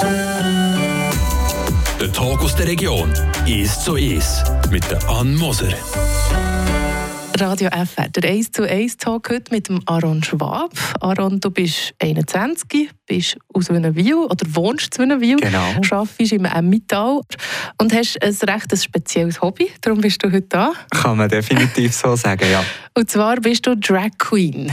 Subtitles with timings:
[0.00, 0.78] Der
[2.12, 3.12] Talk aus der Region
[3.46, 5.74] ist zu ist mit der Ann Moser.
[7.36, 10.70] Radio FR, der 1 zu 1 Talk heute mit dem Aaron Schwab.
[11.00, 15.38] Aaron, du bist 21, bist aus Wünnewil oder wohnst in Wünnewil.
[15.38, 15.74] Genau.
[15.90, 17.20] Arbeitest im Emmittal
[17.78, 19.68] und hast ein recht spezielles Hobby.
[19.80, 20.74] Darum bist du heute da.
[20.90, 22.64] Kann man definitiv so sagen, ja.
[22.94, 24.70] Und zwar bist du Drag Queen.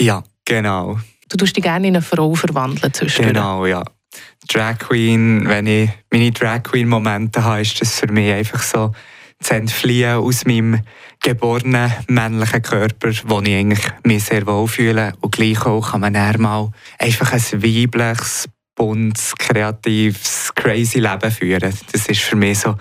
[0.00, 1.00] Ja, genau.
[1.28, 3.34] Du tust dich gerne in eine Frau verwandeln zwischendurch.
[3.34, 3.82] Genau, ja.
[4.48, 8.92] Drag Queen, wenn ich meine Drag Queen Momente habe, ist das für mich einfach so
[9.40, 10.80] zu entfliehen aus meinem
[11.20, 15.12] geborenen männlichen Körper, wo ich eigentlich mich sehr wohl fühle.
[15.20, 21.72] Und gleich auch kann man dann mal einfach ein weibliches, buntes, kreatives, crazy Leben führen.
[21.92, 22.74] Das ist für mich so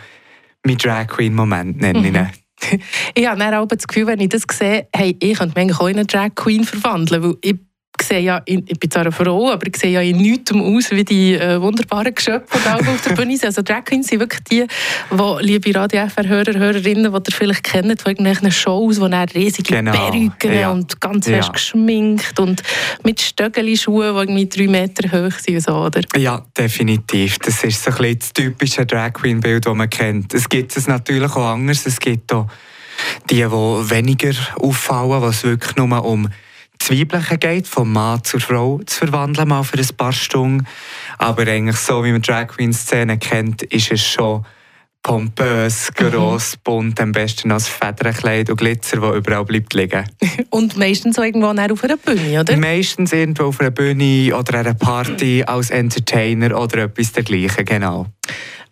[0.66, 2.30] mein Drag Queen Moment, nenne ich ihn.
[3.14, 5.80] Ich habe dann auch das Gefühl, wenn ich das sehe, hey, ich könnte mich eigentlich
[5.80, 7.56] auch in eine Drag Queen verwandeln, weil ich
[8.02, 10.92] sehe ja, in, ich bin zwar eine Frau, aber ich sehe ja in nichts aus
[10.92, 13.48] wie die äh, wunderbaren Geschöpfe, die auf der Bühne sind.
[13.58, 14.66] Also Drag Queens sind wirklich die,
[15.12, 19.74] die, liebe Radio FR-Hörer, Hörerinnen, die ihr vielleicht kennt von irgendwelchen Shows, wo dann riesige
[19.74, 20.70] Genau, Perücken ja.
[20.70, 21.38] und ganz Ja.
[21.38, 22.62] fest geschminkt und
[23.04, 26.02] mit Stöckeli-Schuhen, die irgendwie drei Meter hoch sind so, oder?
[26.18, 27.40] Ja, definitiv.
[27.40, 30.34] Das ist so ein bisschen das typische Drag Queen Bild, das man kennt.
[30.34, 31.86] Es gibt es natürlich auch anders.
[31.86, 32.48] Es gibt auch
[33.30, 36.28] die, die weniger auffallen, was wirklich nur um
[36.90, 40.66] Weibliche geht, vom Mann zur Frau zu verwandeln, mal für ein paar Stunden.
[41.18, 44.46] Aber eigentlich so, wie man Drag Queen Szene kennt, ist es schon
[45.08, 50.04] pompös, gross, bunt, am besten als Federnkleid und Glitzer, das überall bleibt liegen.
[50.50, 52.58] Und meistens auch irgendwo auf einer Bühne, oder?
[52.58, 58.08] Meistens irgendwo auf einer Bühne oder einer Party als Entertainer oder etwas dergleichen, genau.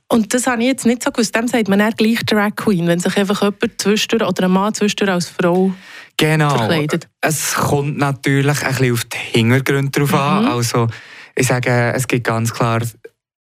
[0.07, 1.35] Und das habe ich jetzt nicht so gewusst.
[1.35, 4.73] Dem sagt man eher gleich Drag Queen, wenn sich einfach jemand zwischendurch oder ein Mann
[4.73, 5.73] zwischendurch als Frau
[6.17, 6.49] Genau.
[6.49, 7.07] verkleidet.
[7.21, 10.45] Es kommt natürlich ein bisschen auf die Hintergründe drauf an.
[10.45, 10.87] Also,
[11.35, 12.81] ich sage, es gibt ganz klar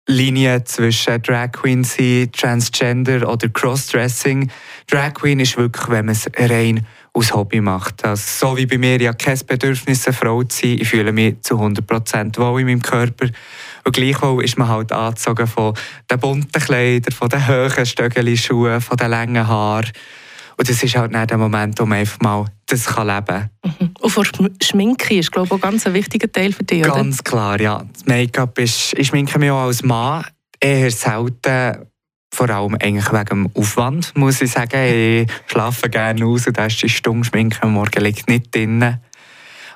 [0.08, 4.50] Linien zwischen Drag Queen sein, Transgender oder Crossdressing.
[4.88, 8.04] Drag Queen ist wirklich, wenn man es rein aus Hobby macht.
[8.06, 10.78] Also, so wie bei mir ja kein Bedürfnis, eine Frau zu sein.
[10.80, 13.28] Ich fühle mich zu 100% wohl in meinem Körper.
[13.84, 15.74] Und gleichwohl ist man halt angezogen von
[16.10, 19.92] den bunten Kleidern, von den hohen Stöckeli-Schuhen, von den langen Haaren.
[20.62, 23.90] Und das ist halt nicht der Moment, wo man einfach mal das kann leben kann.
[24.00, 26.94] Und vor Schm- Schminke ist, glaube ich, auch ganz ein wichtiger Teil für dich, oder?
[26.98, 27.84] Ganz klar, ja.
[28.06, 30.24] Make-up ist, ich schminke mich auch als Mann
[30.60, 31.88] eher selten.
[32.32, 34.84] Vor allem eigentlich wegen dem Aufwand, muss ich sagen.
[34.84, 39.00] Ich schlafe gerne aus und ist die Stunde Schminke am Morgen liegt nicht drin.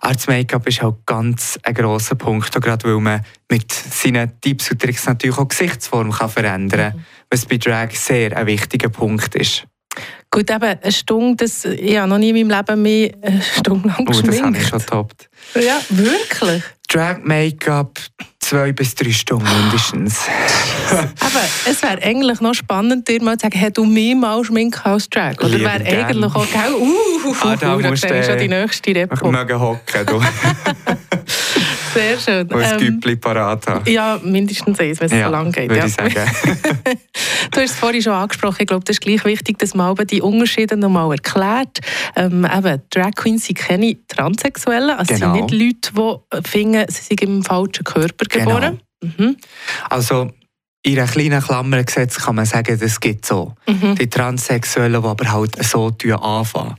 [0.02, 4.69] Aber das Make-up ist halt ganz ein grosser Punkt, gerade weil man mit seinen Tipps
[4.69, 9.34] und Tricks natürlich auch Gesichtsform kann verändern kann, was bei Drag sehr ein wichtiger Punkt
[9.34, 9.66] ist.
[10.32, 13.88] Gut, eben, eine Stunde, das, ich habe noch nie in meinem Leben mehr eine Stunde
[13.88, 14.68] lang Oh, das habe ich geschminkt.
[14.68, 15.30] schon getoppt.
[15.56, 16.64] ja, wirklich?
[16.88, 18.00] Drag Make-up
[18.40, 20.20] zwei bis drei Stunden mindestens.
[20.92, 24.80] Aber es wäre eigentlich noch spannend, dir mal zu sagen, hey, du mehr mal schminken
[24.84, 25.34] als Drag.
[25.40, 26.74] Oder wäre eigentlich auch, gell?
[26.74, 29.32] Uh, uh, Ah, da uh, musst ich du, schon die äh, nächste Ich Repo.
[29.32, 30.22] möge hocken, du.
[31.96, 32.48] Sehr schön.
[32.48, 33.90] Und ein Ähm, Güppli parat haben.
[33.90, 35.70] ja, mindestens eins, wenn es so lang geht.
[35.70, 35.86] würde Ja.
[35.88, 36.14] ich sagen.
[37.52, 38.58] Du hast es vorhin schon angesprochen.
[38.60, 41.80] Ich glaube, das ist gleich wichtig, dass man die Unterschiede noch mal erklärt.
[42.16, 44.90] Ähm, eben, Drag Queens sind keine Transsexuellen.
[44.92, 45.34] Also Genau.
[45.36, 48.46] sind nicht Leute, die finden, sie sind im falschen Körper Genau.
[48.56, 48.82] geboren.
[49.02, 49.38] Mhm.
[49.90, 50.32] Also,
[50.85, 53.56] in einer kleinen Klammer gesetzt kann man sagen, das gibt so.
[53.68, 53.96] Mhm.
[53.96, 55.91] Die Transsexuellen, die aber halt so
[56.22, 56.75] anfangen.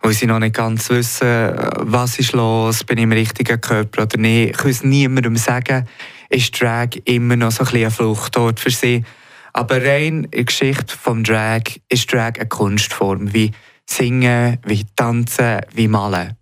[0.00, 4.16] Weil sie noch nicht ganz wissen, was ist los, bin ich im richtigen Körper oder
[4.16, 4.50] nicht.
[4.50, 5.88] Ich kann es niemandem sagen,
[6.28, 9.04] ist Drag immer noch so ein bisschen ein Fluchtort für sie.
[9.52, 13.50] Aber rein in der Geschichte des Drag ist Drag eine Kunstform, wie
[13.86, 16.37] Singen, wie Tanzen, wie Malen.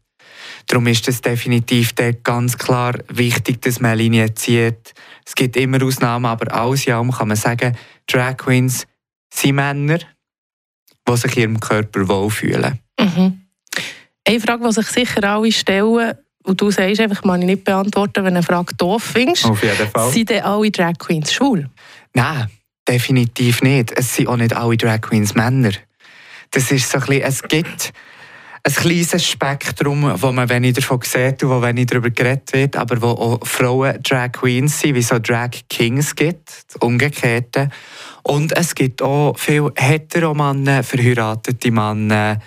[0.66, 1.94] Darum ist es definitiv
[2.24, 4.94] ganz klar wichtig, dass man eine Linie zieht.
[5.24, 8.86] Es gibt immer Ausnahmen, aber alles in allem kann man sagen, Drag Queens
[9.32, 9.98] sind Männer,
[11.08, 12.80] die sich ihrem Körper wohlfühlen.
[12.98, 13.42] Mhm.
[14.26, 16.14] Eine Frage, die sich sicher alle stellen,
[16.46, 19.44] und du sagst einfach, man ich nicht beantworten, wenn du eine Frage doof findest.
[19.44, 20.10] Auf jeden Fall.
[20.12, 21.68] Sind denn alle Drag Queens schwul?
[22.14, 22.48] Nein,
[22.88, 23.92] definitiv nicht.
[23.92, 25.72] Es sind auch nicht alle Drag Queens Männer.
[26.52, 27.92] Das ist so ein bisschen, es gibt
[28.66, 33.00] ein kleines Spektrum, wo man wenig davon sieht und wo wenig darüber geredet wird, aber
[33.00, 37.68] wo auch Frauen Drag Queens sind, wie so Drag Kings gibt, das Umgekehrte.
[38.24, 42.40] Und es gibt auch viele Heteromänner, verheiratete Männer,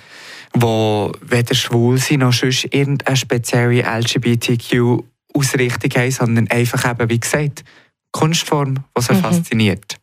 [0.53, 7.63] die weder schwul sind noch sonst irgendeine spezielle LGBTQ-Ausrichtung haben, sondern einfach eben, wie gesagt,
[8.11, 9.21] Kunstform, die sie Mhm.
[9.21, 9.98] fasziniert.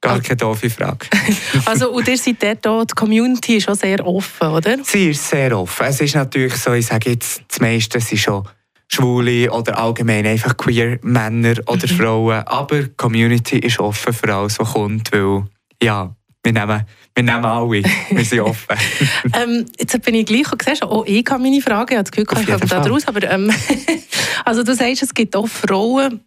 [0.00, 1.06] Gar keine doofe Frage.
[1.66, 4.78] Also, und ihr seid dort auch, die Community ist auch sehr offen, oder?
[4.82, 5.86] Sie ist sehr offen.
[5.86, 8.48] Es ist natürlich so, ich sage jetzt, das meiste sind schon
[8.88, 11.96] Schwule oder allgemein einfach queer Männer oder mhm.
[11.96, 12.42] Frauen.
[12.46, 15.44] Aber die Community ist offen für alles, was kommt, weil
[15.82, 18.76] ja, wir nehmen, wir nehmen alle, wir sind offen.
[19.34, 22.10] ähm, jetzt bin ich gleich, und siehst, auch ich habe meine Frage, ich habe das
[22.10, 23.52] Gefühl, ich komme da raus, aber ähm,
[24.44, 26.20] also du sagst, es gibt auch Frauen,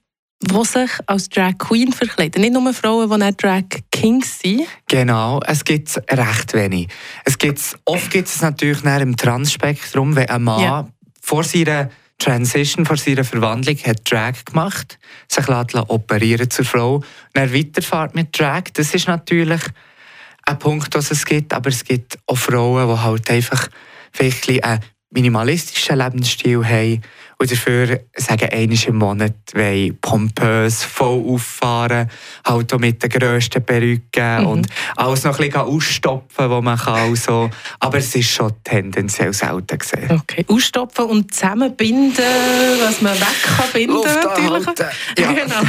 [0.43, 2.41] die sich als Drag Queen verkleiden.
[2.41, 4.67] Nicht nur Frauen, die nicht Drag Kings sind.
[4.87, 6.87] Genau, es gibt recht wenig.
[7.25, 10.87] Es gibt's, oft gibt es natürlich im Transspektrum, wenn ein Mann ja.
[11.21, 17.53] vor seiner Transition, vor seiner Verwandlung, hat Drag gemacht, sich operieren zur Frau, und er
[17.53, 18.63] weiterfährt mit Drag.
[18.73, 19.61] Das ist natürlich
[20.45, 23.67] ein Punkt, was es gibt, aber es gibt auch Frauen, die halt einfach
[24.11, 24.79] vielleicht einen
[25.11, 27.01] minimalistischen Lebensstil haben
[27.37, 32.09] und dafür sagen, einmal im Monat wollen pompös voll auffahren,
[32.45, 34.47] halt auch mit den grössten Perücken mhm.
[34.47, 37.09] und alles noch ein bisschen ausstopfen, was man kann.
[37.09, 37.49] Also,
[37.79, 40.11] aber es ist schon tendenziell selten gesehen.
[40.11, 42.23] Okay, ausstopfen und zusammenbinden,
[42.81, 44.01] was man weg kann binden.
[44.03, 44.67] natürlich.
[45.17, 45.33] Ja.
[45.43, 45.61] Genau.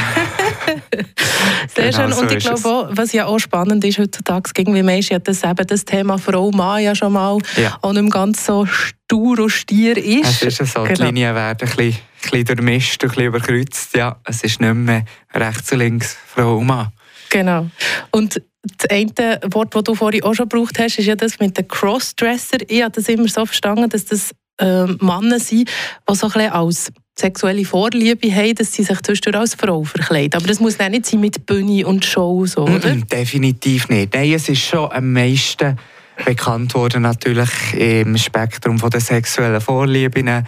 [1.75, 2.13] Sehr genau, schön.
[2.13, 5.43] Und so ich glaube auch, was ja auch spannend ist heutzutage, irgendwie Mensch, ja das,
[5.43, 7.77] eben das Thema Frau-Mann ja schon mal ja.
[7.83, 10.43] auch nicht ganz so stur und stier ist.
[10.43, 10.95] Es ist so, genau.
[10.95, 13.97] die Linien werden ein bisschen, ein bisschen durchmischt und ein bisschen überkreuzt.
[13.97, 15.05] Ja, es ist nicht mehr
[15.35, 16.93] rechts und links Frau und Mann.
[17.31, 17.69] Genau.
[18.13, 21.59] Und das eine Wort, das du vorhin auch schon gebraucht hast, ist ja das mit
[21.59, 22.59] den Crossdresser.
[22.69, 25.69] Ich habe das immer so verstanden, dass das äh, Männer sind,
[26.09, 30.35] die so ein bisschen als sexuelle Vorliebe haben, dass sie sich zwischendurch als Frau verkleiden.
[30.35, 32.97] Aber das muss nicht sein mit Bühne und Show, so, oder?
[32.97, 34.15] Definitiv nicht.
[34.15, 35.79] Nein, es ist schon am meisten
[36.25, 40.45] bekannt worden natürlich im Spektrum der sexuellen Vorlieben.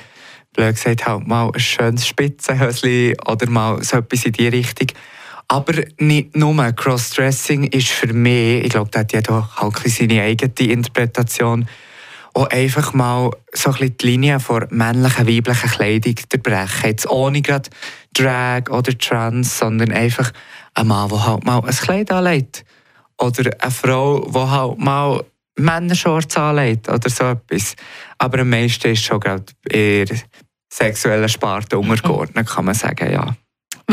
[0.52, 4.88] Blöd gesagt, halt mal ein schönes Spitzenhöschen oder mal so etwas in die Richtung.
[5.48, 10.72] Aber nicht nur Crossdressing ist für mich, ich glaube, da hat jeder halt seine eigene
[10.72, 11.68] Interpretation,
[12.36, 16.90] auch einfach mal so ein die Linie von männlichen, weiblichen Kleidung durchbrechen.
[16.90, 17.70] Jetzt ohne gerade
[18.12, 20.30] Drag oder Trans, sondern einfach
[20.74, 22.64] ein Mann, der halt mal ein Kleid anlegt.
[23.18, 25.24] Oder eine Frau, die halt mal
[25.58, 27.74] Männershorts anlegt oder so etwas.
[28.18, 30.06] Aber am meisten ist schon gerade eher
[30.70, 33.34] sexuelle Sparte untergeordnet, kann man sagen, ja.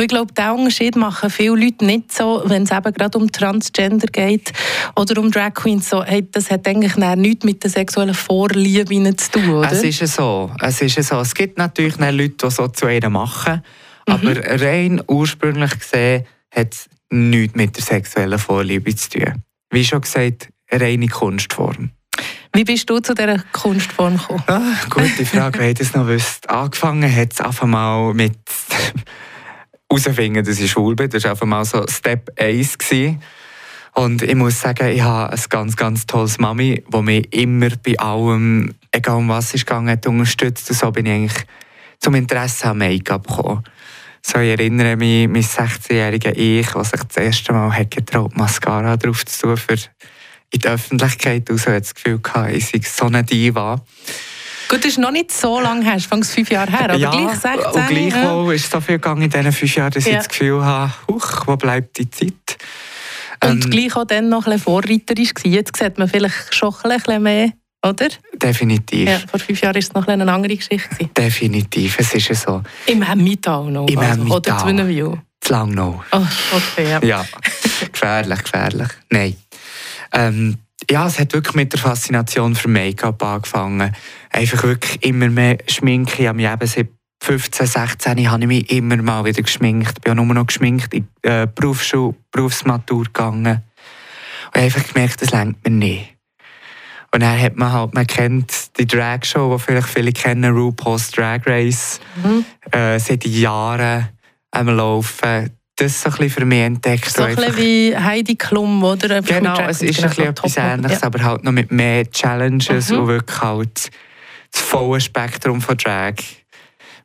[0.02, 4.08] Ich glaube, diesen Unterschied machen viele Leute nicht so, wenn es eben gerade um Transgender
[4.08, 4.52] geht
[4.96, 5.90] oder um Drag Queens.
[5.90, 9.72] So, hey, das hat eigentlich nichts mit den sexuellen Vorlieben zu tun, oder?
[9.72, 10.52] Es ist so.
[10.60, 11.20] Es, ist so.
[11.20, 13.62] es gibt natürlich Leute, die so zu ihnen machen,
[14.08, 14.14] mhm.
[14.14, 19.44] aber rein ursprünglich gesehen hat es nichts mit der sexuellen Vorliebe zu tun.
[19.70, 21.92] Wie schon gesagt, eine reine Kunstform.
[22.56, 24.44] Wie bist du zu dieser Kunstform gekommen?
[24.46, 26.50] Ah, gute Frage, ich das noch wüsste.
[26.50, 28.38] Angefangen hat es einfach mal mit
[30.02, 31.10] herausfinden, dass ich schwul bin.
[31.10, 32.78] Das war einfach mal so Step 1.
[32.78, 33.22] Gewesen.
[33.94, 37.98] Und ich muss sagen, ich habe ein ganz, ganz tolles Mami, die mich immer bei
[38.00, 40.70] allem, egal um was es ging, hat unterstützt.
[40.70, 41.46] Und so bin ich eigentlich
[42.00, 43.64] zum Interesse an Make-up gekommen.
[44.26, 48.98] So, ich erinnere mich, mein 16-jähriger Ich, der sich das erste Mal hat getraut, Mascara
[48.98, 49.76] drauf zu tun, für
[50.54, 53.84] in der Öffentlichkeit raus hat das Gefühl gehabt, ich sei so eine Diva.
[54.74, 57.36] Gut, das ist noch nicht so lange her, es fünf Jahre her, aber ja, gleich
[57.36, 57.64] 16.
[57.64, 58.54] Und gleichwohl ja.
[58.54, 60.12] ist so viel gegangen in diesen fünf Jahren, dass ja.
[60.14, 62.58] ich das Gefühl habe, huch, wo bleibt die Zeit?
[63.44, 65.52] Und ähm, gleich auch dann noch ein bisschen vorreiterisch war.
[65.52, 67.52] Jetzt sieht man vielleicht schon ein bisschen mehr,
[67.86, 68.08] oder?
[68.34, 69.08] Definitiv.
[69.08, 71.06] Ja, vor fünf Jahren war es noch eine andere Geschichte.
[71.16, 72.64] Definitiv, es ist so.
[72.88, 73.88] Im Emmental noch?
[73.88, 74.38] Im also, Emmental.
[74.38, 75.22] Oder Zwinenwil?
[75.40, 76.04] Zu Langnau.
[76.12, 77.04] Oh, okay, ja.
[77.04, 77.26] ja,
[77.92, 78.90] gefährlich, gefährlich.
[79.12, 79.36] Nein.
[80.14, 80.58] Ähm,
[80.90, 83.96] ja, es hat wirklich mit der Faszination für Make-up angefangen.
[84.30, 86.24] Einfach wirklich immer mehr Schminke.
[86.24, 86.90] Ich habe mich eben seit
[87.24, 89.94] 15, 16 habe ich mich immer mal wieder geschminkt.
[89.98, 93.64] Ich bin auch nur noch geschminkt in die äh, Berufsschule, Berufsmatur gegangen.
[94.54, 96.18] Und einfach gemerkt, das lenkt mir nicht.
[97.14, 101.46] Und dann hat man halt, man kennt die Drag-Show, die vielleicht viele kennen, RuPaul's Drag
[101.46, 102.44] Race, mhm.
[102.72, 104.10] äh, seit Jahren
[104.52, 107.10] am Laufen das so ein für mich entdeckt.
[107.10, 109.22] So ein bisschen wie Heidi Klum, oder?
[109.22, 111.08] Genau, es ist ein bisschen etwas Ähnliches, ja.
[111.08, 113.00] aber halt noch mit mehr Challenges mhm.
[113.00, 113.92] und wirklich halt
[114.52, 116.16] das volle Spektrum von Drag,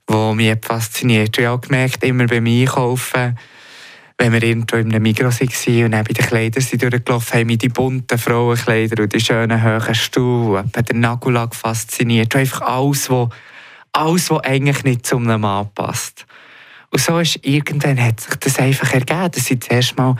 [0.06, 1.38] das mich fasziniert.
[1.38, 3.38] Und ich habe gemerkt, immer beim Einkaufen,
[4.18, 7.56] wenn wir irgendwo in einem Migros waren und dann bei den Kleidern sind durchgelaufen haben,
[7.56, 12.34] die bunten Frauenkleider und die schönen hohen Stuhl, der Nagellack fasziniert.
[12.34, 13.28] Und einfach alles, was
[13.92, 16.26] alles, was eigentlich nicht zu einem Mann passt.
[16.90, 20.16] Und so ist irgendwann hat sich das einfach ergeben, dass ich zuerst mal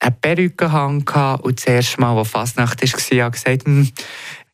[0.00, 3.90] eine Perücke hatte und das erste Mal, als Fasnacht war, habe gesagt, hm,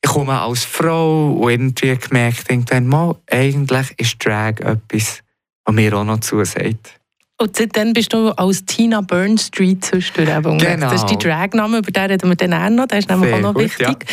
[0.03, 5.23] ich komme als Frau und irgendwie gemerkt, irgendwann mal, eigentlich ist Drag etwas,
[5.65, 7.00] was mir auch noch zusagt.
[7.41, 10.75] Und seitdem bist du als Tina Burnstreet zwischendurch unterwegs.
[10.75, 10.91] Genau.
[10.91, 12.87] Das ist dein Dragname, über den reden wir dann auch noch.
[12.87, 14.05] Der ist nämlich Sehr auch noch gut, wichtig.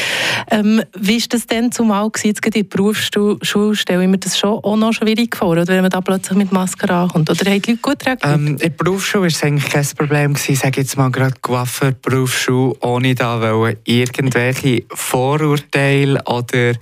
[0.49, 4.17] Ähm, wie war das denn zumal gewesen, jetzt gerade in der Berufsschule, stelle ich mir
[4.17, 7.29] das schon auch noch schwierig vor, oder wenn man da plötzlich mit Maske ankommt?
[7.29, 8.33] Oder haben die Leute gut reagiert?
[8.33, 10.33] Ähm, in der Berufsschule war es eigentlich kein Problem.
[10.33, 10.53] Gewesen.
[10.53, 16.75] Ich sage jetzt mal gerade Coiffeur, Berufsschule, ohne da wollen irgendwelche Vorurteile oder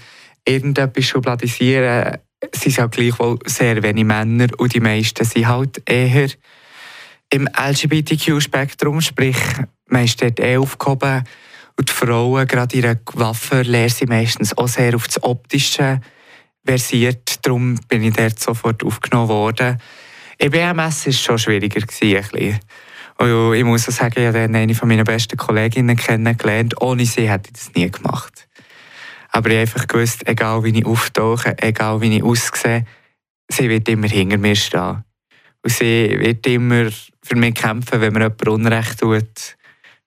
[0.48, 2.20] irgendetwas schubladisieren.
[2.52, 6.30] Es sind halt gleichwohl sehr wenige Männer und die meisten sind halt eher
[7.30, 9.38] im LGBTQ-Spektrum, sprich,
[9.88, 11.24] man ist dort eh aufgehoben
[11.78, 16.00] und die Frauen, gerade in einer Coiffeurlehre, sind meistens auch sehr auf das Optische
[16.66, 17.46] versiert.
[17.46, 19.78] Darum bin ich dort sofort aufgenommen worden.
[20.38, 21.82] In BMS war es schon schwieriger.
[21.82, 22.60] Ein bisschen.
[23.18, 26.82] Und ich muss auch sagen, ich habe eine meiner besten Kolleginnen kennengelernt.
[26.82, 28.45] Ohne sie hätte ich das nie gemacht.
[29.36, 32.86] Aber ich einfach gewusst, egal wie ich auftauche, egal wie ich aussehe,
[33.50, 35.04] sie wird immer hinter mir stehen.
[35.62, 36.90] Und sie wird immer
[37.22, 39.58] für mich kämpfen, wenn mir jemand Unrecht tut.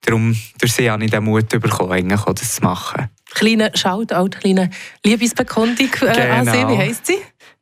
[0.01, 3.11] Darum, durch sie habe ich den Mut bekommen, das zu machen.
[3.35, 4.71] Kleine Shoutout, kleine
[5.05, 6.53] Liebesbekundung äh, an sie.
[6.53, 6.71] Genau.
[6.71, 7.19] Wie heisst sie?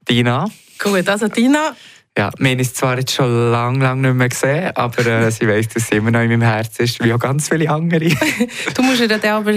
[0.09, 1.75] Dina, Gut, also Tina,
[2.17, 5.67] ja, wir haben zwar jetzt schon lange, lange nicht mehr gesehen, aber äh, sie weiss,
[5.69, 8.09] dass sie immer noch in meinem Herzen ist, wie auch ganz viele andere.
[8.75, 9.55] du musst ihr dann aber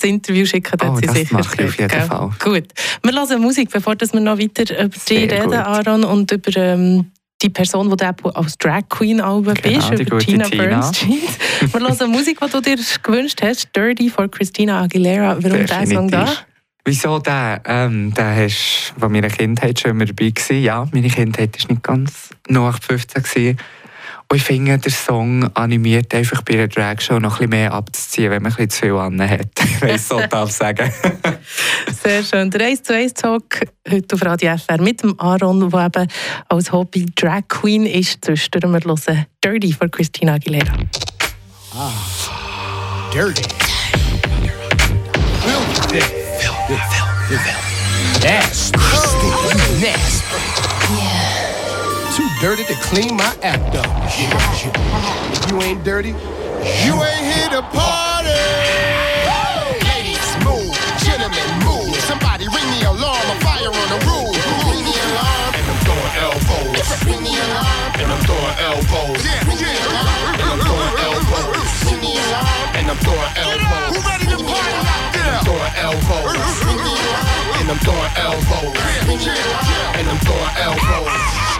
[0.00, 1.90] das Interview schicken, dann Oh, sie das sicher mache auf jeden?
[1.90, 2.30] Fall.
[2.42, 2.68] Gut.
[3.02, 5.54] Wir hören Musik, bevor wir noch weiter über dich reden, gut.
[5.54, 7.10] Aaron, und über ähm,
[7.42, 10.64] die Person, die du als Drag Queen bist, Genau, die über Tina, Tina.
[10.64, 11.18] Bernstein.
[11.72, 15.36] wir hören Musik, die du dir gewünscht hast, «Dirty» von Christina Aguilera.
[15.40, 16.32] Warum der Song da?
[16.84, 17.62] Wieso der?
[17.66, 20.62] Ähm, der ist von meiner Kindheit schon immer dabei gewesen.
[20.62, 23.58] Ja, meine Kindheit war nicht ganz nach 15 gewesen.
[24.32, 28.30] Und ich finde, der Song animiert einfach bei einer Dragshow noch ein bisschen mehr abzuziehen,
[28.30, 29.48] wenn man ein bisschen zu viel an hat.
[29.80, 30.92] Wenn ich so darf sagen.
[32.04, 32.48] Sehr schön.
[32.48, 36.06] Der 1 zu 1 Talk heute auf Radio FR mit dem Aaron, der eben
[36.48, 38.24] als Hobby Drag Queen ist.
[38.24, 40.74] Zwischendurch wir hören «Dirty» von Christina Aguilera.
[43.12, 43.42] dirty.
[47.26, 47.50] Filthy.
[48.22, 48.78] Nasty.
[49.80, 50.19] Nasty.
[52.40, 53.84] Dirty to clean my act up.
[54.08, 56.16] If you ain't dirty,
[56.80, 58.32] you ain't here to party.
[59.84, 60.72] Ladies, move.
[61.04, 61.92] Gentlemen, move.
[62.08, 63.28] Somebody ring the alarm.
[63.28, 64.32] A fire on the roof.
[64.72, 65.52] Ring the alarm.
[65.52, 66.80] And I'm throwing elbows.
[67.04, 67.92] Ring the alarm.
[68.00, 69.20] And I'm throwing elbows.
[69.20, 70.40] Yeah, yeah.
[70.40, 71.60] And I'm throwing elbows.
[71.92, 72.72] Ring the alarm.
[72.72, 73.92] And I'm throwing elbows.
[73.92, 75.28] Who ready to party out there?
[75.28, 76.40] I'm throwing elbows.
[76.64, 77.52] Ring the alarm.
[77.60, 78.80] And I'm throwing elbows.
[79.92, 81.59] And I'm throwing elbows.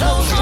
[0.00, 0.39] close.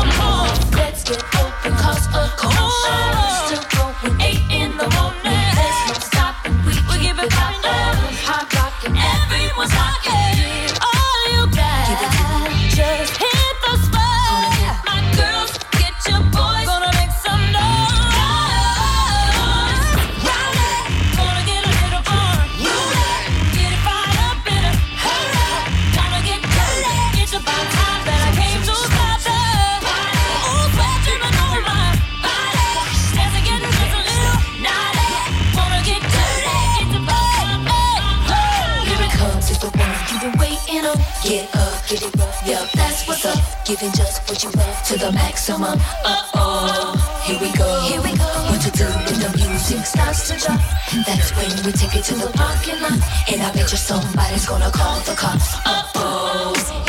[45.69, 45.83] The.
[46.05, 47.69] Uh oh, here we go.
[47.83, 48.25] Here we go.
[48.49, 50.61] What to do when the music starts to drop?
[51.07, 52.99] That's when we take it to the parking lot.
[53.31, 55.57] And I bet you somebody's gonna call the cops.
[55.67, 56.88] Uh oh,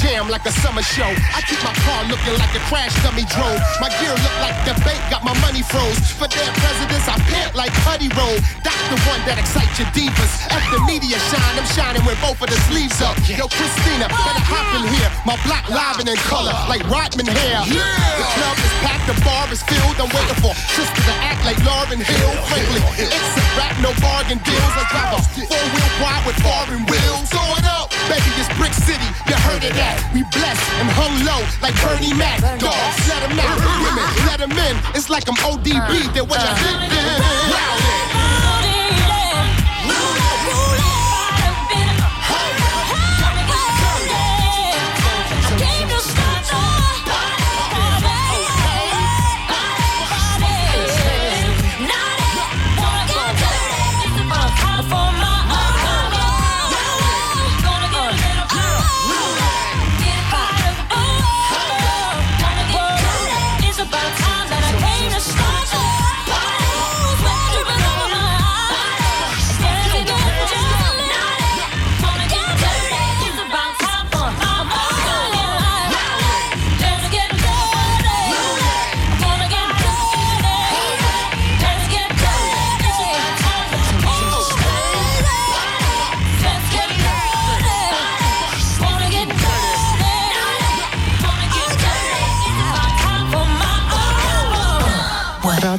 [0.00, 1.08] jam like a summer show.
[1.36, 3.60] I keep my car looking like a crash dummy drove.
[3.80, 6.00] My gear look like the bank got my money froze.
[6.16, 8.40] For their presidents, I pant like Putty Roll.
[8.64, 10.32] That's the one that excites your divas.
[10.48, 13.14] At the media shine, I'm shining with both of the sleeves up.
[13.28, 15.10] Yo, Christina, better hop in here.
[15.28, 17.60] My black live and in color, like Rodman hair.
[17.68, 20.00] The club is packed, the bar is filled.
[20.00, 22.32] I'm waiting for sister to act like Lauren Hill.
[22.48, 24.74] Frankly, it's a rap, no bargain deals.
[24.74, 27.28] I drive a four-wheel wide with foreign wheels.
[27.28, 29.06] Throw it up, baby, it's Brick City.
[29.30, 29.94] You heard of that?
[30.10, 32.42] We blessed and hung low like Bernie Mac.
[32.58, 33.58] Dogs, let 'em out.
[33.86, 34.74] Women, let 'em in.
[34.98, 36.10] It's like I'm ODB.
[36.10, 36.89] Then what you thinking?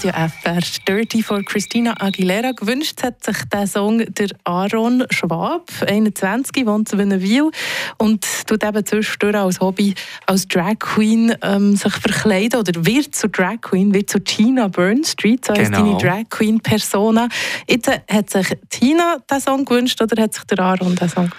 [0.04, 6.66] Radio FR Dirty von Christina Aguilera gewünscht hat sich der Song der Aaron Schwab, 21,
[6.66, 7.52] wohnt in Wennewil
[8.00, 9.94] und tut eben zwischendurch als Hobby
[10.26, 15.46] als Drag Queen ähm, sich verkleiden oder wird zur Drag Queen, wird zu Tina Burnstreet,
[15.46, 15.84] so Genau.
[15.84, 17.28] deine Drag Queen Persona.
[17.70, 21.30] Jetzt äh, hat sich Tina den Song gewünscht oder hat sich der Aaron den Song?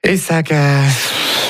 [0.00, 0.56] Ich sage,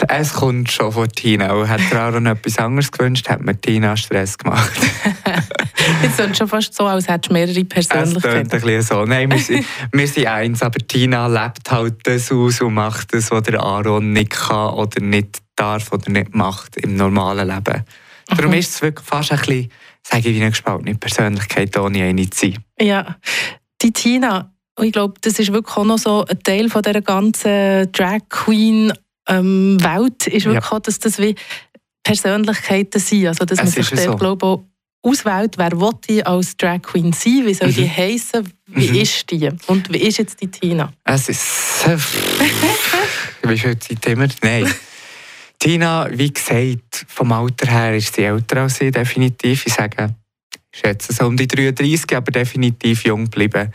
[0.09, 1.53] es kommt schon von Tina.
[1.53, 4.73] Und Hat Aaron etwas anderes gewünscht, hat mir Tina Stress gemacht.
[6.03, 8.39] Jetzt klingt schon fast so, als hättest du mehrere Es Persönlichkeiten.
[8.39, 9.05] ein bisschen so.
[9.05, 13.31] Nein, wir sind, wir sind eins, aber Tina lebt halt das aus und macht das,
[13.31, 17.85] was der Aaron nicht kann oder nicht darf oder nicht macht im normalen Leben.
[18.29, 19.71] Darum ist es wirklich fast ein bisschen,
[20.03, 22.65] sage ich, wie eine gespaltene Persönlichkeit, ohne eine zu sein.
[22.81, 23.17] Ja,
[23.83, 27.93] die Tina, ich glaube, das ist wirklich auch noch so ein Teil von dieser ganzen
[27.93, 28.93] Drag Queen
[29.29, 30.73] ähm, Welt, ist wirklich Ja.
[30.73, 31.35] auch, dass das wie
[32.03, 33.27] Persönlichkeiten sind.
[33.29, 34.17] Also, dass man Es sich ist dort, so.
[34.17, 34.65] glaube auch
[35.03, 38.95] auswählt, wer will die als Drag Queen sein, wie soll die heißen, wie Mhm.
[38.97, 40.93] ist die und wie ist jetzt die Tina?
[41.05, 41.87] Es ist.
[41.87, 41.97] Äh,
[43.43, 44.29] wie Zeit haben wir?
[44.43, 44.75] Nein.
[45.59, 49.67] Tina, wie gesagt, vom Alter her ist sie älter als ich, definitiv.
[49.67, 50.15] Ich sage,
[50.73, 53.73] ich schätze so um die 33, aber definitiv jung geblieben.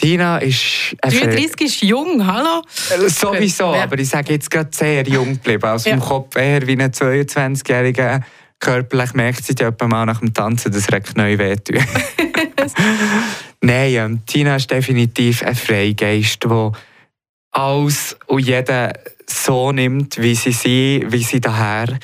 [0.00, 0.94] Tina ist.
[1.02, 2.62] eine Ver- 33 ist jung, hallo?
[2.90, 3.82] Äh, Sowieso, Ja.
[3.82, 5.64] aber ich sage jetzt gerade sehr jung geblieben.
[5.64, 5.96] Also Ja.
[5.96, 8.20] im Kopf eher wie ein 22-Jähriger.
[8.60, 11.76] Körperlich merkt sie etwa mal nach dem Tanzen, dass er Knie wehtut.
[13.60, 16.72] Nein, ähm, Tina ist definitiv ein Freigeist, der
[17.52, 18.92] alles und jeden
[19.26, 21.98] so nimmt, wie sie sind, wie sie daher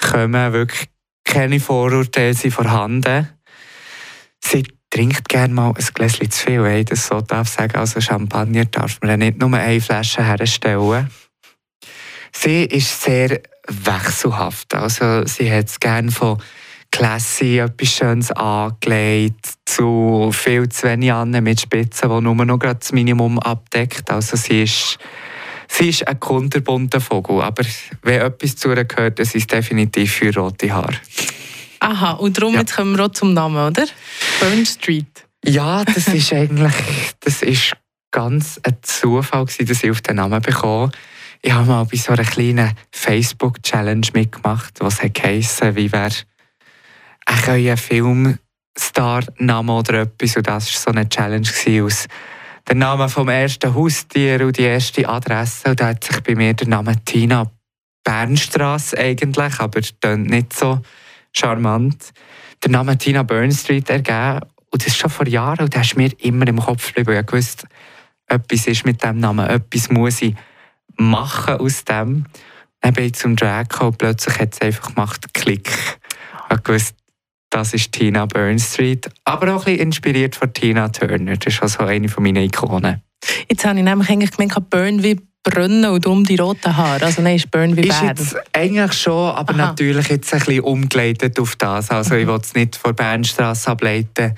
[0.00, 0.52] kommen.
[0.52, 0.88] Wirklich
[1.24, 3.28] keine Vorurteile sind vorhanden.
[4.44, 7.76] Sie trinkt gerne mal ein Gläschen zu viel, wenn ich das so darf sagen.
[7.76, 11.08] Also Champagner darf man ja nicht nur eine Flasche herstellen.
[12.30, 14.74] Sie ist sehr wechselhaft.
[14.74, 16.42] Also sie hat es gerne von
[16.90, 22.92] classy, etwas Schönes angelegt, zu viel zu wenig an mit Spitzen, die nur noch das
[22.92, 24.10] Minimum abdeckt.
[24.10, 24.98] Also sie ist,
[25.68, 27.64] sie ist ein kunterbunter Vogel, aber
[28.02, 30.98] wenn etwas zu ihr gehört, sind es definitiv für rote Haare.
[31.82, 32.60] Aha, und darum Ja.
[32.60, 33.86] jetzt kommen wir auch zum Namen, oder?
[34.38, 35.26] Burn Street.
[35.44, 36.72] Ja, das ist eigentlich
[37.20, 37.72] das ist
[38.12, 40.92] ganz ein Zufall, gewesen, dass ich auf den Namen bekomme.
[41.40, 46.14] Ich habe mal bei so einer kleinen Facebook-Challenge mitgemacht, was geheissen, wie wäre
[47.26, 50.36] ein Filmstar-Name oder etwas.
[50.36, 52.06] Und das war so eine Challenge gewesen aus
[52.68, 55.70] der Name vom ersten Haustier und die erste Adresse.
[55.70, 57.50] Und da hat sich bei mir der Name Tina
[58.04, 60.80] Bernstrasse eigentlich, aber klingt nicht so
[61.32, 62.12] charmant,
[62.62, 64.40] der Name Tina Burnstreet ergeben.
[64.70, 65.64] Und das schon vor Jahren.
[65.64, 67.24] Und das ist mir immer im Kopf geblieben.
[67.26, 67.66] Ich wusste,
[68.26, 70.34] etwas ist mit dem Namen, etwas muss ich
[70.96, 72.24] machen aus dem.
[72.80, 75.70] Dann bin ich zum Drag und plötzlich hat es einfach gemacht, Klick.
[76.50, 76.96] Ich gewusst,
[77.50, 79.10] das ist Tina Burnstreet.
[79.24, 81.36] Aber auch ein inspiriert von Tina Turner.
[81.36, 83.02] Das ist also eine von meinen Ikonen.
[83.48, 87.04] Jetzt habe ich nämlich eigentlich gemeint, Burn wie brennen und darum die roten Haare.
[87.04, 88.08] Also nein, ist Burn wie Ist Bern.
[88.08, 89.66] jetzt eigentlich schon, aber Aha.
[89.68, 91.90] natürlich jetzt ein bisschen umgeleitet auf das.
[91.90, 94.34] Also ich will es nicht von Bernstrasse ableiten.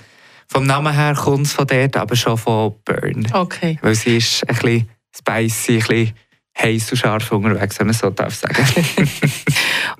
[0.49, 3.27] Vom Namen her kommt es von dort, aber schon von Burn.
[3.33, 3.79] Okay.
[3.83, 6.13] Weil sie ist ein bisschen spicy, ein bisschen
[6.61, 8.65] heiß und scharf unterwegs, wenn man so darf sagen.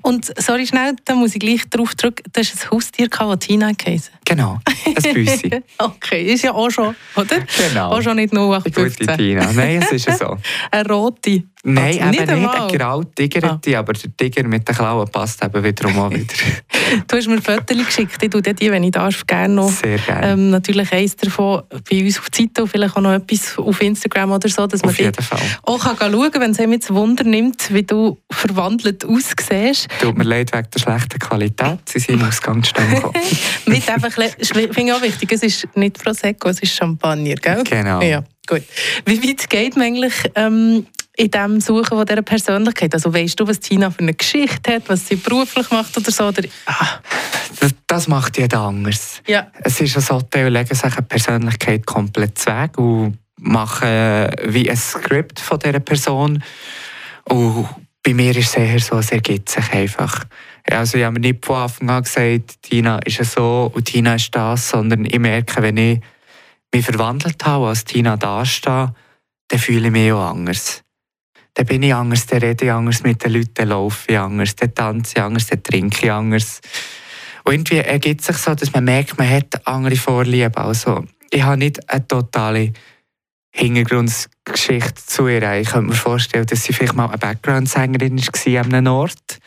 [0.01, 2.23] Und sorry, schnell, da muss ich gleich drauf drücken.
[2.31, 4.13] Du hast ein Haustier, das Tina geheißen.
[4.23, 5.49] genau, ein Büssi.
[5.79, 7.37] okay, ist ja auch schon, oder?
[7.69, 7.91] Genau.
[7.91, 9.17] Auch schon nicht Die gute 0815.
[9.17, 9.51] Tina.
[9.51, 10.37] Nein, es ist ja so.
[10.71, 11.43] Eine rote.
[11.67, 15.63] Nein, Also eben nicht, ein grau Tigerte, aber der Tiger mit den Klauen passt eben
[15.63, 16.33] wiederum auch wieder.
[17.07, 18.21] Du hast mir Fotos geschickt.
[18.21, 19.69] Ich tue die, wenn ich darf, gerne noch.
[19.71, 20.33] Sehr gerne.
[20.33, 23.81] Ähm, natürlich eins davon bei uns auf die Seite und vielleicht auch noch etwas auf
[23.81, 25.39] Instagram oder so, dass man Auf jeden Fall.
[25.63, 29.87] auch kann schauen kann, wenn es einem jetzt Wunder nimmt, wie du verwandelt aussiehst.
[29.99, 31.79] Tut mir leid wegen der schlechten Qualität.
[31.85, 33.15] Sie sind im Ausgangsstand gekommen.
[33.65, 37.63] Mit einfach, le- ich finde auch wichtig, es ist nicht Prosecco, es ist Champagner, gell?
[37.63, 38.01] Genau.
[38.01, 38.61] Ja, gut.
[39.05, 40.85] Wie weit geht man eigentlich ähm,
[41.17, 42.93] in dem Suchen von dieser Persönlichkeit?
[42.93, 46.27] Also weißt du, was Tina für eine Geschichte hat, was sie beruflich macht oder so?
[46.27, 46.99] Oder, ah,
[47.59, 49.21] Das, das macht jeder anders.
[49.27, 49.47] ja.
[49.63, 55.39] Es ist so, die legen sich eine Persönlichkeit komplett weg und machen wie ein Skript
[55.39, 56.43] von dieser Person.
[57.25, 57.67] Und
[58.03, 60.25] bei mir ist es eher so, es ergibt sich einfach.
[60.69, 64.33] Also ich habe mir nicht von Anfang an gesagt, Tina ist so und Tina ist
[64.35, 66.01] das, sondern ich merke, wenn ich
[66.73, 68.93] mich verwandelt habe, als Tina dastehe,
[69.47, 70.81] dann fühle ich mich auch anders.
[71.55, 74.55] Dann bin ich anders, dann rede ich anders mit den Leuten, dann laufe ich anders,
[74.55, 76.61] dann tanze ich anders, dann trinke ich anders.
[77.43, 80.55] Und irgendwie ergibt sich so, dass man merkt, man hat andere Vorlieben.
[80.55, 82.73] Also, ich habe nicht eine totale
[83.51, 85.59] Hintergrundgeschichte zu ihr.
[85.59, 89.39] Ich könnte mir vorstellen, dass sie vielleicht mal eine Background-Sängerin war an einem Ort.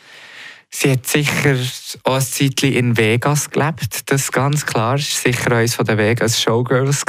[0.71, 1.57] Sie hat sicher
[2.03, 4.97] auch ein Zeitchen in Vegas gelebt, das ist ganz klar.
[4.97, 7.03] Sie war sicher eines der Vegas Showgirls.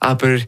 [0.00, 0.38] Aber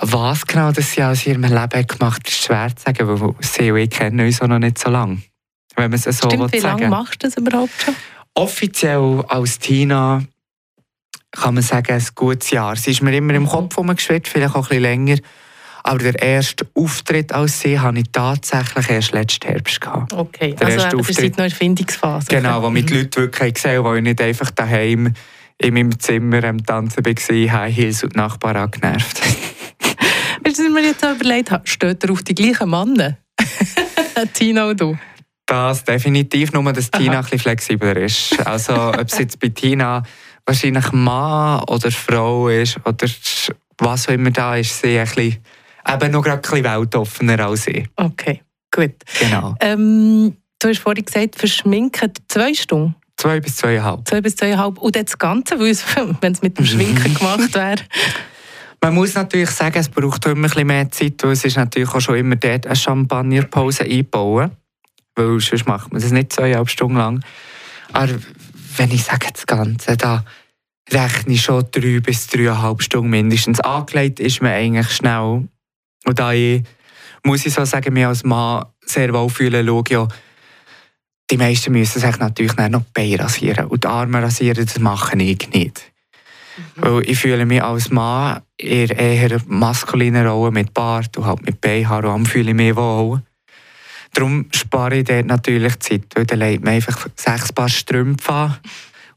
[0.00, 3.70] was genau das sie aus ihrem Leben gemacht hat, ist schwer zu sagen, weil sie
[3.70, 5.22] und ich kennen uns auch noch nicht so lange.
[5.76, 7.94] Wenn man es so Stimmt, wie lange machst du das überhaupt schon?
[8.34, 10.22] offiziell als Tina
[11.32, 12.74] kann man sagen, ein gutes Jahr.
[12.76, 13.48] Sie ist mir immer im Mhm.
[13.48, 15.16] Kopf rumgeschwirrt, vielleicht auch ein bisschen länger.
[15.84, 19.80] Aber der erste Auftritt als sie hatte ich tatsächlich erst letzten Herbst.
[19.80, 20.12] Gehabt.
[20.12, 21.16] Okay, Der also erste Auftritt.
[21.16, 22.26] seid noch in der Findungsphase.
[22.28, 25.12] Genau, wo mich die Leute wirklich gesehen haben, wo ich nicht einfach daheim
[25.58, 27.12] in meinem Zimmer am Tanzen war,
[27.60, 29.20] High Heels und die Nachbarn angenervt.
[30.58, 31.64] Was ich mir jetzt überlegt habe?
[31.68, 33.16] Steht er auf die gleichen Männer?
[34.34, 34.98] Tina und du?
[35.46, 37.18] Das definitiv, nur dass Tina Aha.
[37.18, 38.44] ein bisschen flexibler ist.
[38.44, 40.02] Also ob es jetzt bei Tina
[40.44, 43.06] wahrscheinlich Mann oder Frau ist oder
[43.78, 45.36] was auch immer da ist, sie ein bisschen,
[45.88, 47.86] eben noch gerade ein bisschen weltoffener als ich.
[47.94, 48.42] Okay,
[48.72, 48.94] gut.
[49.20, 49.54] Genau.
[49.60, 52.96] Ähm, du hast vorhin gesagt, für Schminken zwei Stunden.
[53.16, 54.08] Zwei bis zweieinhalb.
[54.08, 54.78] Zwei bis zweieinhalb.
[54.78, 57.76] Und das Ganze, wenn es mit dem Schminken gemacht wäre.
[58.80, 61.92] Man muss natürlich sagen, es braucht auch immer ein bisschen mehr Zeit, es ist natürlich
[61.92, 64.52] auch schon immer dort eine Champagnerpause einbauen.
[65.16, 67.24] Weil sonst macht man das nicht zweieinhalb Stunden lang.
[67.92, 68.14] Aber
[68.76, 70.24] wenn ich sage das Ganze, da
[70.90, 73.60] rechne ich schon drei bis dreieinhalb Stunden mindestens.
[73.60, 75.48] Angelegt ist man eigentlich schnell.
[76.06, 76.62] Und da ich,
[77.24, 80.08] muss ich so sagen, mich als Mann sehr wohl fühlen, schaue auch,
[81.30, 83.66] die meisten müssen sich natürlich noch die Beine rasieren.
[83.66, 85.92] Und die Arme rasieren, das mache ich nicht.
[86.76, 91.60] Weil ich fühle mich als Mann in eher maskuliner Rolle mit Bart und halt mit
[91.60, 93.22] Beinhaar fühle ich mich wohl.
[94.14, 98.56] Darum spare ich dort natürlich Zeit, weil dann legt man einfach sechs Paar Strümpfe an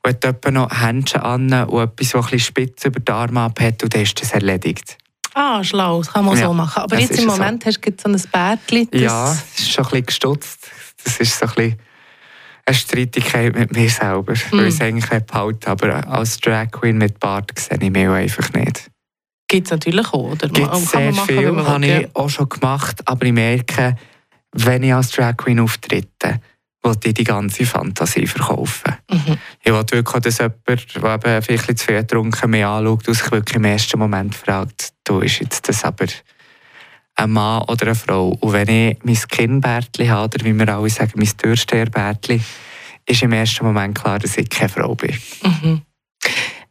[0.03, 3.41] und hat etwa noch Händchen an und etwas, das ein bisschen spitz über die Arme
[3.41, 4.97] abhat und dann ist das erledigt.
[5.33, 6.83] Ah, schlau, das kann man Ja, so machen.
[6.83, 7.37] Aber das jetzt im so.
[7.37, 8.87] Moment hast du so ein Bärtchen.
[8.91, 10.67] das- Ja, es ist schon ein bisschen gestutzt.
[11.03, 11.79] Das ist so ein bisschen
[12.71, 15.67] eine Streitigkeit mit mir selber, weil ich es eigentlich behalte.
[15.67, 18.89] Aber als Drag Queen mit Bart sehe ich mich einfach nicht.
[19.47, 20.31] Gibt es natürlich auch.
[20.31, 20.47] Oder?
[20.47, 23.97] gibt man sehr machen, viel, habe ich auch schon gemacht, aber ich merke,
[24.53, 26.39] wenn ich als Drag Queen auftrete,
[26.83, 28.95] will ich die ganze Fantasie verkaufen.
[29.11, 29.37] Mhm.
[29.61, 33.57] Ich will wirklich, dass jemand, der vielleicht zu viel getrunken mich anschaut und sich wirklich
[33.57, 36.07] im ersten Moment fragt, du, ist jetzt das aber
[37.23, 38.29] ein Mann oder eine Frau?
[38.39, 42.43] Und wenn ich mein Kinnbärtchen habe, oder wie wir alle sagen, mein Türsteherbärtchen,
[43.05, 45.15] ist im ersten Moment klar, dass ich keine Frau bin.
[45.43, 45.81] Mhm.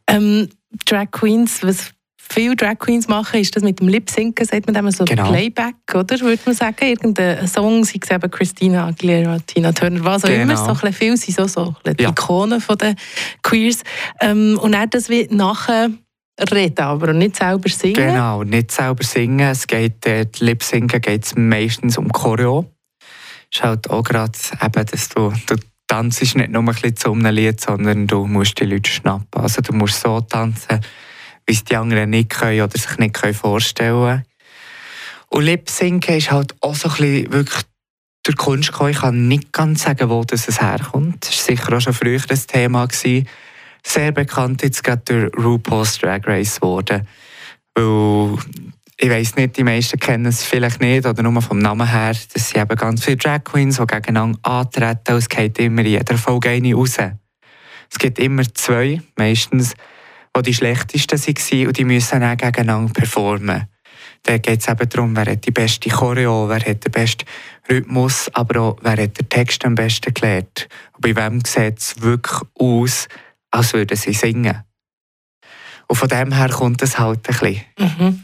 [0.07, 0.49] Ähm,
[0.85, 4.89] Drag Queens, was viele Drag Queens machen, ist das mit dem Lip-Synken, sagt man dem
[4.91, 5.29] so Genau.
[5.29, 6.17] Playback, oder?
[6.21, 10.43] Würde man sagen, irgendein Song, sei es eben Christina Aguilera, Tina Turner, was auch Genau.
[10.43, 12.09] immer, so ein bisschen viel sind so, so ein bisschen Ja.
[12.09, 12.95] Ikonen von den
[13.43, 13.81] Queers.
[14.21, 15.89] Ähm, und dann das wie nachher
[16.51, 17.93] reden, aber nicht selber singen.
[17.93, 19.49] Genau, nicht selber singen.
[19.49, 22.65] Es geht, äh, die Lip-Singen geht es meistens um Choreo.
[23.51, 25.55] Es ist halt auch gerade dass du, du
[25.87, 29.41] tanzt nicht nur ein bisschen zu einem Lied, sondern du musst die Leute schnappen.
[29.41, 30.79] Also du musst so tanzen,
[31.45, 34.25] wie es die anderen nicht können oder sich nicht vorstellen können.
[35.29, 37.63] Und Lip-Singen ist halt auch so ein bisschen wirklich
[38.27, 38.91] die Kunst gekommen.
[38.91, 41.25] Ich kann nicht ganz sagen, wo das es herkommt.
[41.25, 42.85] Das war sicher auch schon früher ein Thema.
[42.85, 43.27] Gewesen.
[43.83, 47.07] Sehr bekannt jetzt gerade durch RuPaul's Drag Race geworden.
[47.75, 48.37] Weil
[48.97, 52.49] ich weiss nicht, die meisten kennen es vielleicht nicht oder nur vom Namen her, das
[52.49, 56.17] sind eben ganz viele Drag Queens, die gegeneinander antreten und es geht immer in jeder
[56.17, 56.97] Folge eine raus.
[57.89, 59.73] Es gibt immer zwei, meistens,
[60.37, 63.67] die die schlechtesten waren und die müssen dann gegeneinander performen.
[64.23, 67.25] Da geht es eben darum, wer hat die beste Choreo, wer hat den besten
[67.69, 70.69] Rhythmus, aber auch, wer hat den Text am besten gelernt.
[70.93, 73.07] Und bei wem sieht es wirklich aus,
[73.51, 74.63] als würden sie singen.
[75.87, 77.61] Und von dem her kommt es halt ein bisschen.
[77.77, 78.23] Mhm.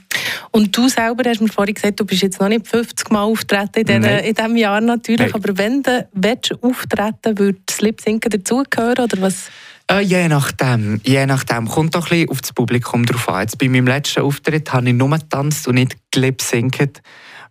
[0.52, 3.86] Und du selber hast mir vorhin gesagt, du bist jetzt noch nicht 50 Mal auftreten
[3.86, 4.24] in, Nein.
[4.24, 5.36] in diesem Jahr natürlich, Nein.
[5.36, 9.50] aber wenn du willst, auftreten würde das Lip-Sinken dazugehören oder was?
[9.90, 11.68] Äh, je nachdem, je nachdem.
[11.68, 13.42] Kommt doch ein bisschen auf das Publikum drauf an.
[13.42, 17.02] Jetzt bei meinem letzten Auftritt habe ich nur getanzt und nicht gelip-sinkt.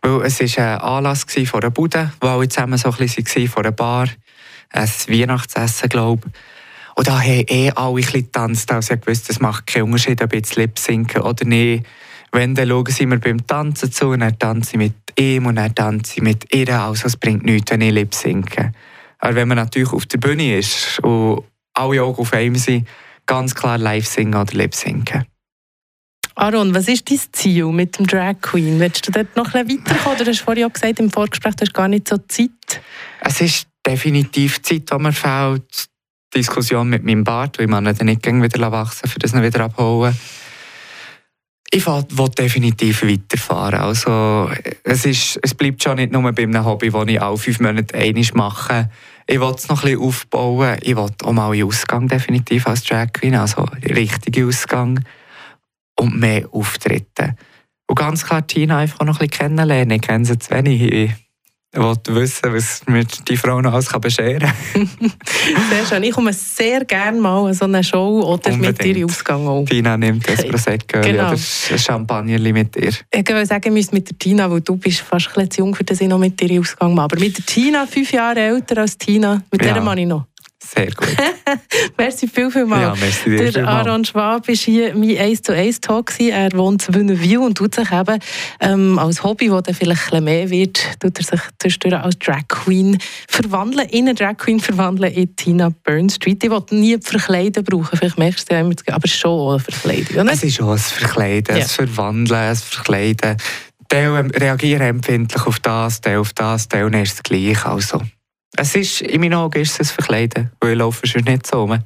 [0.03, 3.49] Weil es war ein Anlass von einer Bude, wo alle zusammen so ein bisschen waren,
[3.49, 4.09] von einer Bar.
[4.71, 6.56] Ein Weihnachtsessen, glaube ich.
[6.97, 8.73] Und da haben eh alle ein bisschen getanzt.
[8.73, 11.85] Also ich wusste, es macht keinen Unterschied, ob ich jetzt lip-sinken oder nicht.
[12.33, 15.57] Wenn, dann schauen sie mir beim Tanzen zu und dann tanze ich mit ihm und
[15.57, 16.81] dann tanze ich mit ihr.
[16.81, 18.73] Also es bringt nichts, wenn ich lip-sinke.
[19.19, 22.89] Aber wenn man natürlich auf der Bühne ist und alle Augen auf einem sind,
[23.27, 25.27] ganz klar live singen oder lip sinken.
[26.35, 28.79] Aaron, was ist dein Ziel mit dem Drag Queen?
[28.79, 30.21] Willst du dort noch ein bisschen weiterkommen?
[30.21, 32.83] Oder hast du vorhin auch gesagt, im Vorgespräch, du hast gar nicht so Zeit.
[33.21, 35.89] Es ist definitiv Zeit, die mir fehlt.
[36.35, 40.17] Diskussion mit meinem Bart, weil ich dann nicht wieder wachsen für das ihn wieder abholen.
[41.71, 43.81] Ich will definitiv weiterfahren.
[43.81, 44.51] Also,
[44.85, 47.95] es, ist, es bleibt schon nicht nur bei einem Hobby, das ich alle fünf Monate
[47.95, 48.91] einmal mache.
[49.27, 50.79] Ich will es noch ein bisschen aufbauen.
[50.83, 55.05] Ich will auch mal in Ausgang definitiv als Drag Queen, also richtige Ausgang.
[55.99, 57.35] Und mehr Auftritte.
[57.87, 59.97] Und ganz klar Tina einfach noch ein bisschen kennenlernen.
[59.97, 61.26] Ich kenne sie zu wenig.
[61.75, 64.39] Wollte wissen, was mir die Frau noch alles bescheren
[64.73, 64.91] kann.
[65.71, 66.03] Sehr schön.
[66.05, 68.83] Ich komme sehr gerne mal an so eine Show oder mit Unbedingt.
[68.85, 69.65] dir in Ausgang auch.
[69.67, 71.25] Tina nimmt das Prosecco Genau.
[71.29, 72.89] oder ein Champagnerli mit ihr.
[73.11, 75.59] Ich würde sagen, ich müsste mit der Tina, weil du bist fast ein bisschen zu
[75.63, 77.05] jung, für das ich noch mit dir Ausgang mache.
[77.05, 79.75] Aber mit der Tina, fünf Jahre älter als Tina, mit Ja.
[79.75, 80.25] der mache ich noch.
[80.75, 81.09] Sehr gut.
[81.97, 82.83] Merci viel, viel mal.
[82.83, 83.69] Ja, merci dir Der.
[83.69, 86.13] Aaron Schwab war hier mein 1 zu 1 Talk.
[86.19, 88.19] Er wohnt in Wünnewil und tut sich eben
[88.61, 92.43] ähm, als Hobby, das dann vielleicht ein mehr wird, tut er sich zwischendurch als Drag
[92.49, 92.99] Queen
[93.29, 96.43] verwandeln, in eine Drag Queen verwandeln in Tina Burnstreet.
[96.43, 100.17] Ich wollte nie Verkleiden brauchen, vielleicht merkst du ja immer, aber schon eine Verkleidung.
[100.23, 100.33] oder?
[100.33, 101.63] Es ist auch ein Verkleiden, Ja.
[101.63, 103.37] ein Verwandeln, ein Verkleiden.
[103.89, 107.65] Teil ähm, reagieren empfindlich auf das, Teil auf das, Teil ist es gleich.
[107.65, 108.01] Also,
[108.57, 111.63] es ist, in meinen Augen ist es ein Verkleiden, weil ich laufe sonst nicht so
[111.63, 111.79] rum.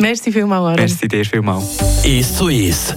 [0.00, 0.76] Merci vielmals, Aaron.
[0.76, 1.78] Merci dir vielmals.
[2.04, 2.96] Ist so ist.